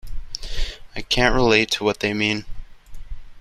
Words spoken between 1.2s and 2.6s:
relate to what they mean.